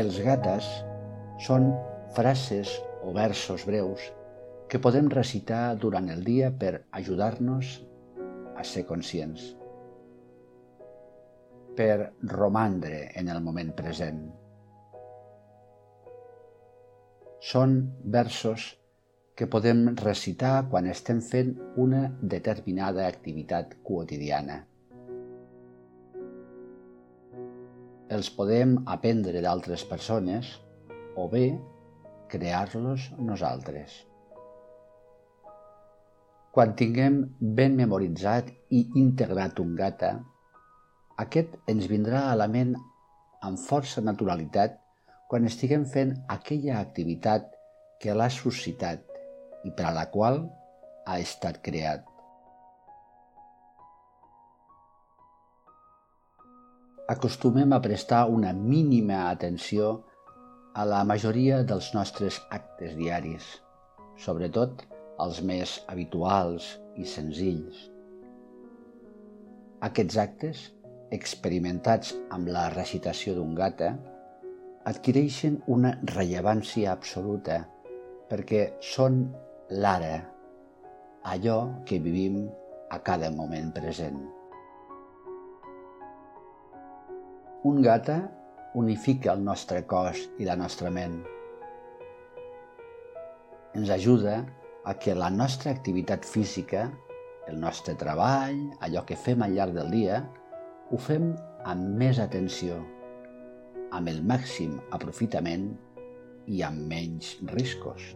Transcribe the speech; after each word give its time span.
Els 0.00 0.16
gates 0.24 0.66
són 1.44 1.66
frases 2.16 2.70
o 3.04 3.10
versos 3.12 3.66
breus 3.68 4.04
que 4.70 4.78
podem 4.80 5.10
recitar 5.12 5.74
durant 5.82 6.06
el 6.14 6.22
dia 6.24 6.48
per 6.62 6.70
ajudar-nos 7.00 7.72
a 8.56 8.64
ser 8.64 8.84
conscients, 8.88 9.42
per 11.76 12.14
romandre 12.32 13.02
en 13.20 13.28
el 13.34 13.42
moment 13.44 13.74
present. 13.82 14.22
Són 17.52 17.76
versos 18.16 18.70
que 19.36 19.50
podem 19.52 19.86
recitar 20.00 20.54
quan 20.72 20.88
estem 20.94 21.20
fent 21.34 21.56
una 21.88 22.06
determinada 22.22 23.10
activitat 23.10 23.80
quotidiana. 23.84 24.62
Els 28.10 28.28
podem 28.34 28.74
aprendre 28.90 29.40
d'altres 29.44 29.84
persones 29.86 30.48
o 31.14 31.28
bé 31.30 31.44
crear-los 32.30 33.06
nosaltres. 33.18 33.92
Quan 36.50 36.74
tinguem 36.74 37.20
ben 37.58 37.76
memoritzat 37.78 38.50
i 38.74 38.82
integrat 38.98 39.62
un 39.62 39.76
gata, 39.78 40.16
aquest 41.22 41.54
ens 41.70 41.86
vindrà 41.92 42.24
a 42.26 42.36
la 42.40 42.50
ment 42.50 42.74
amb 43.46 43.62
força 43.62 44.02
naturalitat 44.02 44.74
quan 45.30 45.46
estiguem 45.46 45.86
fent 45.86 46.16
aquella 46.34 46.80
activitat 46.82 47.46
que 48.02 48.16
l'ha 48.16 48.30
suscitat 48.34 49.06
i 49.68 49.70
per 49.70 49.86
a 49.86 49.94
la 49.94 50.08
qual 50.10 50.42
ha 51.06 51.20
estat 51.22 51.62
creat. 51.62 52.09
Acostumem 57.10 57.72
a 57.74 57.80
prestar 57.82 58.28
una 58.30 58.52
mínima 58.54 59.30
atenció 59.30 60.04
a 60.78 60.84
la 60.86 61.00
majoria 61.02 61.64
dels 61.66 61.90
nostres 61.96 62.38
actes 62.54 62.94
diaris, 62.94 63.48
sobretot 64.14 64.84
els 65.24 65.40
més 65.42 65.72
habituals 65.90 66.68
i 66.94 67.08
senzills. 67.10 67.82
Aquests 69.90 70.22
actes, 70.22 70.62
experimentats 71.10 72.14
amb 72.30 72.54
la 72.54 72.68
recitació 72.70 73.34
d'un 73.34 73.58
gata, 73.58 73.90
adquireixen 74.86 75.58
una 75.66 75.96
rellevància 76.14 76.94
absoluta 76.94 77.64
perquè 78.30 78.68
són 78.94 79.24
l'ara, 79.82 80.20
allò 81.26 81.62
que 81.82 81.98
vivim 81.98 82.44
a 82.90 83.02
cada 83.02 83.34
moment 83.34 83.74
present. 83.74 84.39
Un 87.62 87.82
gata 87.84 88.14
unifica 88.72 89.34
el 89.34 89.42
nostre 89.44 89.82
cos 89.84 90.16
i 90.40 90.46
la 90.48 90.54
nostra 90.56 90.88
ment. 90.88 91.18
Ens 93.76 93.90
ajuda 93.92 94.38
a 94.88 94.94
que 94.96 95.12
la 95.12 95.28
nostra 95.28 95.74
activitat 95.76 96.24
física, 96.24 96.86
el 97.52 97.58
nostre 97.60 97.92
treball, 98.00 98.62
allò 98.80 99.02
que 99.04 99.18
fem 99.26 99.44
al 99.44 99.52
llarg 99.58 99.76
del 99.76 99.92
dia, 99.92 100.22
ho 100.88 100.96
fem 100.96 101.34
amb 101.68 102.00
més 102.00 102.22
atenció, 102.24 102.78
amb 103.92 104.08
el 104.08 104.24
màxim 104.24 104.78
aprofitament 104.96 105.68
i 106.48 106.64
amb 106.64 106.88
menys 106.88 107.34
riscos. 107.52 108.08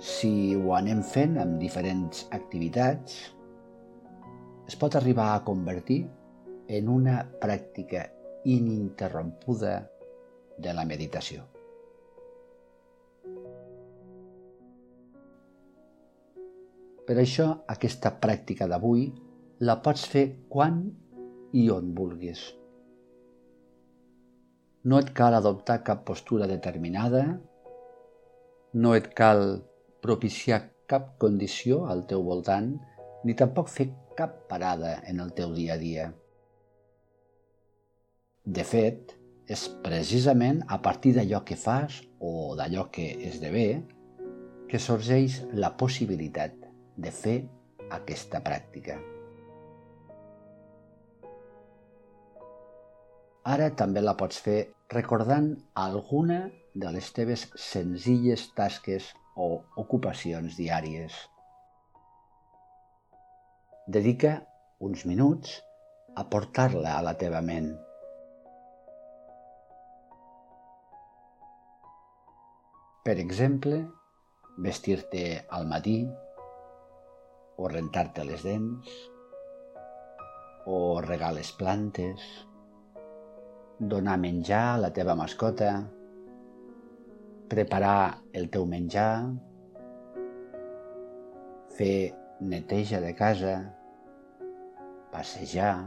Si 0.00 0.56
ho 0.56 0.72
anem 0.80 1.04
fent 1.04 1.36
amb 1.44 1.60
diferents 1.60 2.24
activitats, 2.32 3.20
es 4.68 4.76
pot 4.78 4.96
arribar 4.96 5.32
a 5.34 5.44
convertir 5.44 6.02
en 6.68 6.88
una 6.88 7.22
pràctica 7.40 8.06
ininterrompuda 8.44 9.74
de 10.58 10.74
la 10.74 10.84
meditació. 10.88 11.44
Per 17.02 17.16
això, 17.18 17.48
aquesta 17.74 18.12
pràctica 18.22 18.68
d'avui 18.70 19.08
la 19.66 19.80
pots 19.82 20.04
fer 20.10 20.24
quan 20.48 20.84
i 21.58 21.68
on 21.70 21.90
vulguis. 21.96 22.44
No 24.86 24.98
et 25.02 25.10
cal 25.14 25.34
adoptar 25.36 25.82
cap 25.86 26.06
postura 26.06 26.46
determinada, 26.50 27.24
no 28.74 28.94
et 28.98 29.10
cal 29.18 29.60
propiciar 30.02 30.62
cap 30.90 31.12
condició 31.22 31.84
al 31.90 32.06
teu 32.10 32.24
voltant, 32.26 32.72
ni 33.26 33.36
tampoc 33.38 33.70
fer 33.70 33.90
cap 34.18 34.44
parada 34.50 34.98
en 35.08 35.20
el 35.20 35.32
teu 35.36 35.54
dia 35.56 35.74
a 35.74 35.80
dia. 35.80 36.10
De 38.44 38.64
fet, 38.66 39.14
és 39.46 39.64
precisament 39.84 40.62
a 40.68 40.78
partir 40.82 41.12
d'allò 41.16 41.42
que 41.46 41.58
fas 41.58 42.00
o 42.20 42.54
d'allò 42.58 42.88
que 42.94 43.08
esdevé 43.28 43.66
que 44.70 44.80
sorgeix 44.80 45.42
la 45.52 45.72
possibilitat 45.76 46.54
de 46.96 47.10
fer 47.12 47.38
aquesta 47.92 48.40
pràctica. 48.44 48.96
Ara 53.52 53.72
també 53.74 54.00
la 54.00 54.14
pots 54.14 54.38
fer 54.38 54.60
recordant 54.94 55.50
alguna 55.74 56.44
de 56.74 56.92
les 56.94 57.10
teves 57.12 57.48
senzilles 57.58 58.46
tasques 58.56 59.10
o 59.36 59.48
ocupacions 59.82 60.56
diàries. 60.56 61.12
Dedica 63.86 64.46
uns 64.78 65.00
minuts 65.10 65.56
a 66.14 66.22
portar-la 66.30 66.92
a 67.00 67.02
la 67.02 67.16
teva 67.18 67.40
ment. 67.42 67.72
Per 73.02 73.16
exemple, 73.18 73.80
vestir-te 74.62 75.24
al 75.50 75.66
matí, 75.66 75.96
o 77.58 77.72
rentar-te 77.74 78.22
les 78.22 78.46
dents, 78.46 78.94
o 80.70 81.02
regar 81.02 81.32
les 81.34 81.50
plantes, 81.50 82.22
donar 83.80 84.14
menjar 84.22 84.64
a 84.76 84.80
la 84.86 84.94
teva 84.94 85.18
mascota, 85.18 85.74
preparar 87.50 88.22
el 88.30 88.46
teu 88.46 88.62
menjar, 88.62 89.26
fer 91.74 92.21
neteja 92.48 93.00
de 93.00 93.14
casa, 93.14 93.74
passejar, 95.10 95.86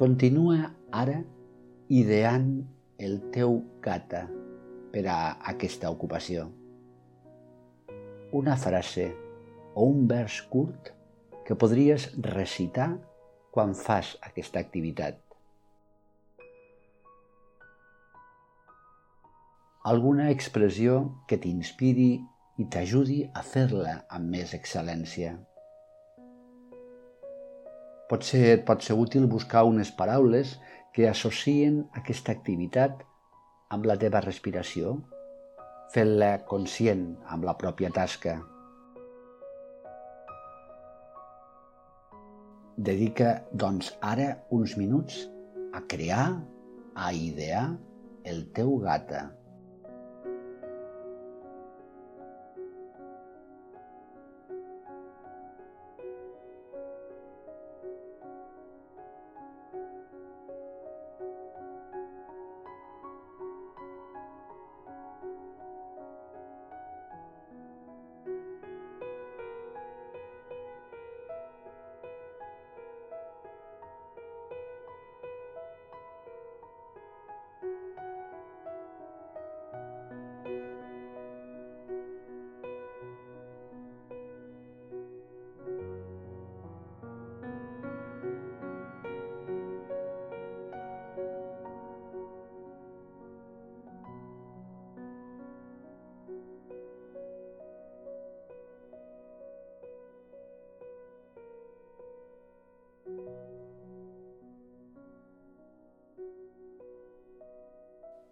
Continua 0.00 0.70
ara 0.96 1.18
ideant 1.92 2.46
el 3.06 3.18
teu 3.34 3.58
gata 3.84 4.22
per 4.94 5.04
a 5.12 5.18
aquesta 5.52 5.90
ocupació. 5.92 6.46
Una 8.40 8.56
frase 8.56 9.10
o 9.74 9.84
un 9.84 10.06
vers 10.08 10.40
curt 10.52 10.94
que 11.44 11.58
podries 11.64 12.08
recitar 12.32 12.94
quan 13.52 13.76
fas 13.76 14.16
aquesta 14.30 14.62
activitat. 14.64 15.20
alguna 19.90 20.30
expressió 20.30 20.96
que 21.26 21.38
t'inspiri 21.40 22.10
i 22.60 22.66
t'ajudi 22.72 23.22
a 23.32 23.42
fer-la 23.42 23.94
amb 24.12 24.36
més 24.36 24.52
excel·lència. 24.56 25.38
Potser 28.10 28.42
et 28.56 28.62
pot 28.66 28.82
ser 28.82 28.96
útil 28.98 29.28
buscar 29.30 29.62
unes 29.68 29.92
paraules 29.94 30.56
que 30.94 31.06
associen 31.06 31.84
aquesta 32.00 32.34
activitat 32.34 33.04
amb 33.70 33.86
la 33.86 33.94
teva 34.02 34.22
respiració, 34.24 34.96
fent-la 35.94 36.32
conscient 36.50 37.04
amb 37.30 37.46
la 37.46 37.54
pròpia 37.60 37.92
tasca. 37.94 38.40
Dedica, 42.90 43.34
doncs, 43.52 43.92
ara 44.00 44.30
uns 44.56 44.74
minuts 44.80 45.22
a 45.76 45.84
crear, 45.86 46.26
a 46.96 47.12
idear 47.14 47.68
el 48.24 48.48
teu 48.56 48.78
gata. 48.82 49.28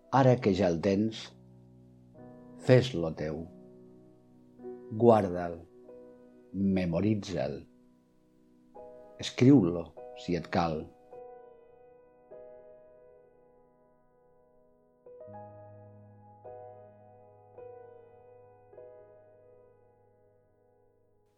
Ara 0.08 0.38
que 0.40 0.54
ja 0.56 0.70
el 0.72 0.78
tens, 0.80 1.18
fes-lo 2.64 3.10
teu. 3.12 3.42
Guarda'l, 5.02 5.58
memoritza'l, 6.78 7.58
escriu-lo 9.20 9.84
si 10.16 10.38
et 10.40 10.48
cal. 10.48 10.80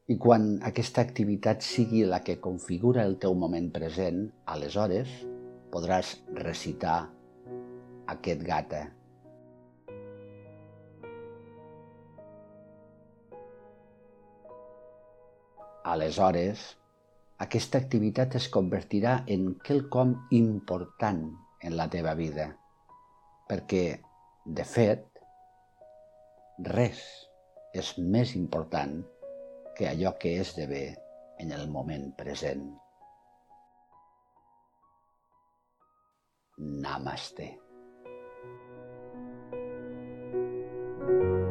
I 0.06 0.14
quan 0.14 0.52
aquesta 0.66 1.02
activitat 1.02 1.66
sigui 1.66 2.06
la 2.06 2.22
que 2.22 2.38
configura 2.38 3.02
el 3.02 3.18
teu 3.18 3.34
moment 3.34 3.72
present, 3.74 4.28
aleshores 4.46 5.10
podràs 5.74 6.20
recitar 6.38 7.00
aquest 8.14 8.42
gata. 8.46 8.82
Aleshores, 15.90 16.64
aquesta 17.44 17.80
activitat 17.80 18.36
es 18.38 18.50
convertirà 18.52 19.14
en 19.34 19.54
quelcom 19.66 20.12
important 20.36 21.22
en 21.64 21.76
la 21.78 21.86
teva 21.92 22.12
vida, 22.18 22.50
perquè, 23.48 23.84
de 24.44 24.66
fet, 24.68 25.06
res 26.68 27.00
és 27.80 27.94
més 28.16 28.34
important 28.36 29.00
que 29.78 29.88
allò 29.88 30.12
que 30.20 30.36
esdevé 30.42 30.84
en 31.40 31.56
el 31.56 31.66
moment 31.72 32.10
present. 32.20 32.68
Namaste. 36.84 37.48
Thank 41.00 41.10
you. 41.22 41.49